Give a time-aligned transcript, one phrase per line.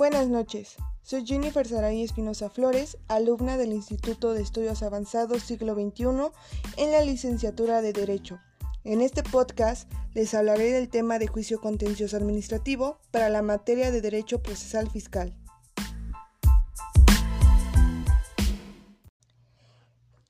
[0.00, 0.76] Buenas noches.
[1.02, 6.32] Soy Jennifer Saray Espinosa Flores, alumna del Instituto de Estudios Avanzados Siglo XXI
[6.78, 8.40] en la licenciatura de Derecho.
[8.82, 14.00] En este podcast les hablaré del tema de juicio contencioso administrativo para la materia de
[14.00, 15.36] Derecho Procesal Fiscal.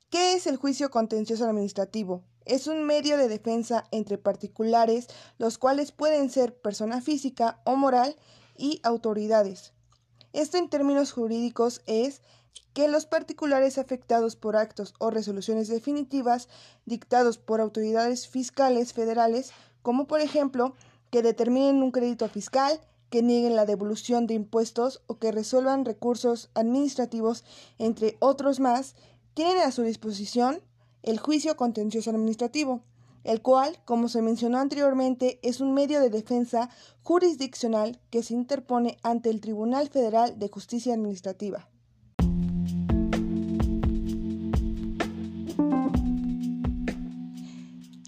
[0.09, 2.25] ¿Qué es el juicio contencioso administrativo?
[2.43, 5.07] Es un medio de defensa entre particulares,
[5.37, 8.17] los cuales pueden ser persona física o moral
[8.61, 9.73] y autoridades.
[10.33, 12.21] Esto en términos jurídicos es
[12.73, 16.47] que los particulares afectados por actos o resoluciones definitivas
[16.85, 19.51] dictados por autoridades fiscales federales,
[19.81, 20.75] como por ejemplo
[21.09, 22.79] que determinen un crédito fiscal,
[23.09, 27.43] que nieguen la devolución de impuestos o que resuelvan recursos administrativos,
[27.79, 28.95] entre otros más,
[29.33, 30.61] tienen a su disposición
[31.01, 32.83] el juicio contencioso administrativo,
[33.23, 36.69] el cual, como se mencionó anteriormente, es un medio de defensa
[37.03, 41.69] jurisdiccional que se interpone ante el Tribunal Federal de Justicia Administrativa.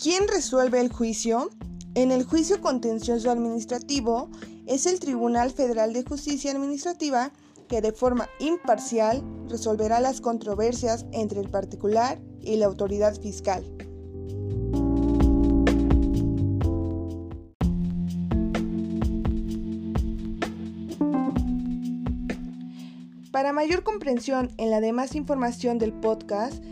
[0.02, 1.50] ¿Quién resuelve el juicio?
[1.96, 4.30] En el juicio contencioso administrativo
[4.66, 7.32] es el Tribunal Federal de Justicia Administrativa
[7.68, 13.83] que de forma imparcial resolverá las controversias entre el particular y la autoridad fiscal.
[23.34, 26.64] Para mayor comprensión en la demás información del podcast,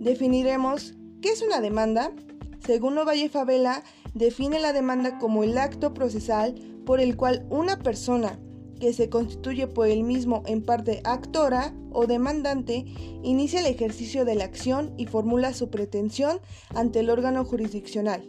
[0.00, 2.10] definiremos qué es una demanda.
[2.66, 8.36] Según Ovalle Favela, define la demanda como el acto procesal por el cual una persona
[8.80, 12.84] que se constituye por el mismo en parte actora o demandante,
[13.22, 16.40] inicia el ejercicio de la acción y formula su pretensión
[16.74, 18.28] ante el órgano jurisdiccional.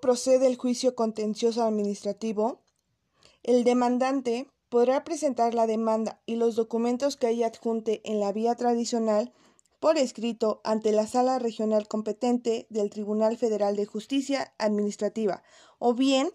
[0.00, 2.60] Procede el juicio contencioso administrativo?
[3.42, 8.54] El demandante podrá presentar la demanda y los documentos que haya adjunte en la vía
[8.54, 9.32] tradicional
[9.80, 15.42] por escrito ante la Sala Regional competente del Tribunal Federal de Justicia Administrativa
[15.78, 16.30] o bien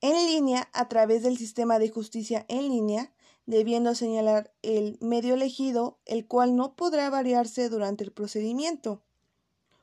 [0.00, 3.12] en línea a través del sistema de justicia en línea,
[3.46, 9.02] debiendo señalar el medio elegido, el cual no podrá variarse durante el procedimiento.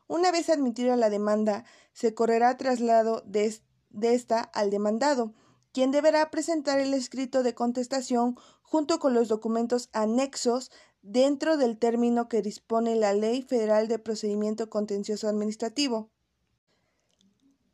[0.08, 3.60] Una vez admitida la demanda, se correrá traslado de,
[4.02, 5.34] esta al demandado,
[5.72, 10.72] quien deberá presentar el escrito de contestación junto con los documentos anexos
[11.02, 16.12] dentro del término que dispone la Ley Federal de Procedimiento Contencioso Administrativo.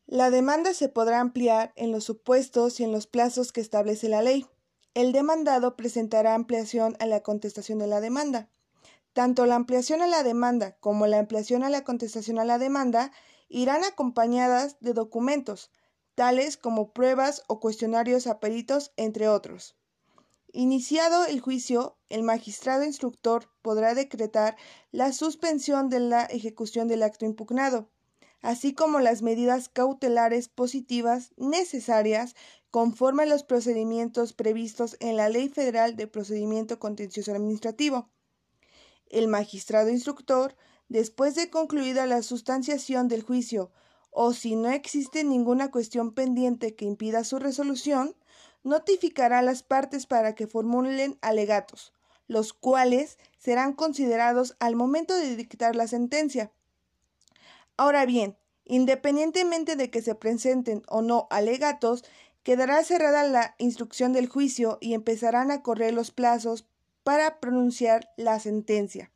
[0.05, 4.21] La demanda se podrá ampliar en los supuestos y en los plazos que establece la
[4.21, 4.45] ley.
[4.93, 8.49] El demandado presentará ampliación a la contestación de la demanda.
[9.13, 13.11] Tanto la ampliación a la demanda como la ampliación a la contestación a la demanda
[13.49, 15.69] irán acompañadas de documentos,
[16.15, 19.75] tales como pruebas o cuestionarios a peritos, entre otros.
[20.53, 24.57] Iniciado el juicio, el magistrado instructor podrá decretar
[24.91, 27.89] la suspensión de la ejecución del acto impugnado,
[28.41, 32.35] así como las medidas cautelares positivas necesarias
[32.69, 38.09] conforme a los procedimientos previstos en la Ley Federal de Procedimiento Contencioso Administrativo.
[39.11, 40.55] El magistrado instructor,
[40.87, 43.69] después de concluida la sustanciación del juicio,
[44.09, 48.15] o si no existe ninguna cuestión pendiente que impida su resolución,
[48.63, 51.93] notificará a las partes para que formulen alegatos,
[52.27, 56.53] los cuales serán considerados al momento de dictar la sentencia.
[57.75, 62.05] Ahora bien, independientemente de que se presenten o no alegatos,
[62.43, 66.65] quedará cerrada la instrucción del juicio y empezarán a correr los plazos
[67.03, 69.11] para pronunciar la sentencia.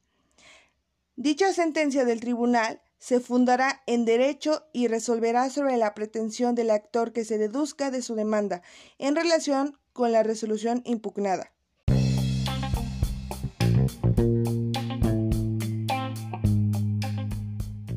[1.16, 7.14] Dicha sentencia del tribunal se fundará en derecho y resolverá sobre la pretensión del actor
[7.14, 8.64] que se deduzca de su demanda
[8.98, 11.52] en relación con la resolución impugnada.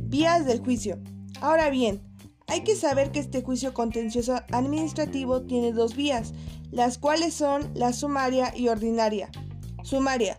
[0.08, 0.98] Vías del juicio.
[1.40, 2.02] Ahora bien,
[2.46, 6.32] hay que saber que este juicio contencioso administrativo tiene dos vías,
[6.70, 9.30] las cuales son la sumaria y ordinaria.
[9.88, 10.38] Sumaria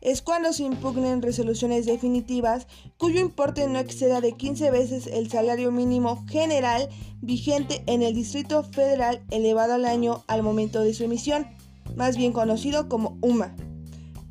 [0.00, 2.66] es cuando se impugnen resoluciones definitivas
[2.96, 6.88] cuyo importe no exceda de 15 veces el salario mínimo general
[7.20, 11.46] vigente en el Distrito Federal elevado al año al momento de su emisión,
[11.94, 13.54] más bien conocido como UMA.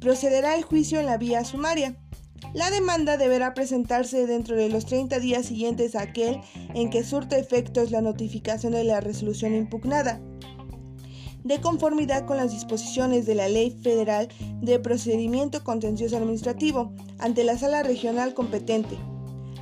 [0.01, 1.95] Procederá el juicio en la vía sumaria.
[2.53, 6.41] La demanda deberá presentarse dentro de los 30 días siguientes a aquel
[6.73, 10.21] en que surte efectos la notificación de la resolución impugnada
[11.43, 14.27] de conformidad con las disposiciones de la Ley Federal
[14.61, 18.97] de Procedimiento Contencioso Administrativo ante la Sala Regional competente.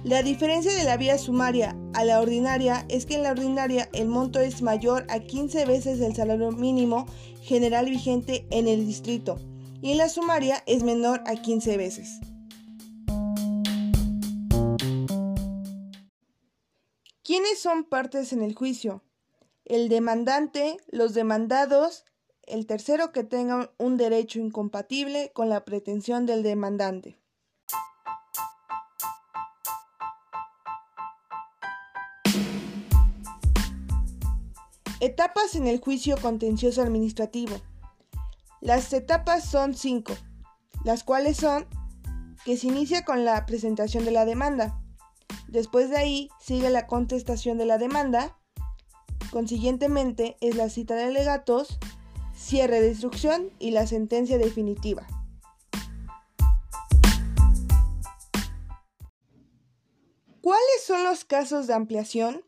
[0.04, 4.08] La diferencia de la vía sumaria a la ordinaria es que en la ordinaria el
[4.08, 7.08] monto es mayor a 15 veces el salario mínimo
[7.42, 9.40] general vigente en el distrito
[9.82, 12.20] y en la sumaria es menor a 15 veces.
[17.24, 19.02] ¿Quiénes son partes en el juicio?
[19.66, 22.06] El demandante, los demandados,
[22.44, 27.18] el tercero que tenga un derecho incompatible con la pretensión del demandante.
[35.00, 37.56] Etapas en el juicio contencioso administrativo.
[38.62, 40.14] Las etapas son cinco,
[40.84, 41.66] las cuales son
[42.46, 44.80] que se inicia con la presentación de la demanda.
[45.48, 48.38] Después de ahí sigue la contestación de la demanda.
[49.32, 51.80] Consiguientemente es la cita de alegatos,
[52.36, 55.08] cierre de instrucción y la sentencia definitiva.
[60.42, 62.44] ¿Cuáles son los casos de ampliación?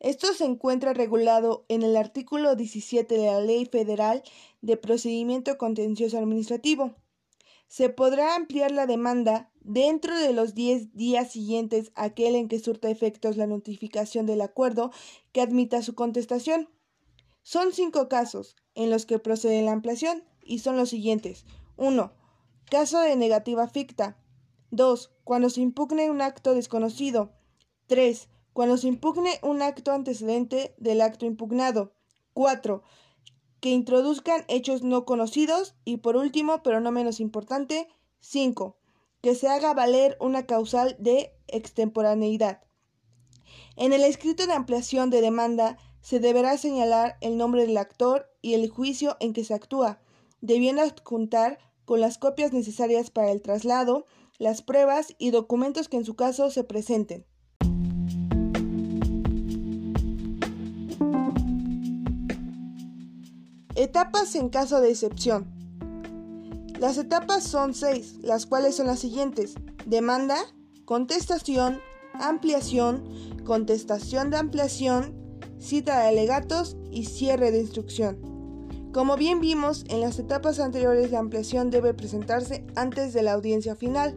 [0.00, 4.22] Esto se encuentra regulado en el artículo 17 de la Ley Federal
[4.60, 6.96] de Procedimiento Contencioso Administrativo.
[7.68, 12.58] Se podrá ampliar la demanda dentro de los 10 días siguientes a aquel en que
[12.58, 14.92] surta efectos la notificación del acuerdo
[15.32, 16.68] que admita su contestación.
[17.42, 21.44] Son cinco casos en los que procede la ampliación y son los siguientes.
[21.76, 22.12] 1.
[22.70, 24.16] Caso de negativa ficta.
[24.70, 25.12] 2.
[25.24, 27.32] Cuando se impugne un acto desconocido.
[27.86, 31.92] 3 cuando se impugne un acto antecedente del acto impugnado.
[32.32, 32.82] 4.
[33.66, 35.74] Que introduzcan hechos no conocidos.
[35.84, 37.88] Y por último, pero no menos importante,
[38.20, 38.76] 5.
[39.20, 42.62] Que se haga valer una causal de extemporaneidad.
[43.74, 48.54] En el escrito de ampliación de demanda se deberá señalar el nombre del actor y
[48.54, 50.00] el juicio en que se actúa,
[50.40, 54.06] debiendo adjuntar con las copias necesarias para el traslado,
[54.38, 57.26] las pruebas y documentos que en su caso se presenten.
[63.76, 65.46] Etapas en caso de excepción.
[66.80, 69.54] Las etapas son seis, las cuales son las siguientes.
[69.84, 70.38] Demanda,
[70.86, 71.82] contestación,
[72.14, 73.04] ampliación,
[73.44, 75.14] contestación de ampliación,
[75.58, 78.18] cita de alegatos y cierre de instrucción.
[78.94, 83.76] Como bien vimos, en las etapas anteriores la ampliación debe presentarse antes de la audiencia
[83.76, 84.16] final.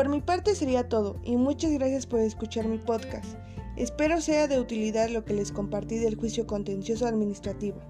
[0.00, 3.34] Por mi parte sería todo y muchas gracias por escuchar mi podcast.
[3.76, 7.82] Espero sea de utilidad lo que les compartí del juicio contencioso administrativo.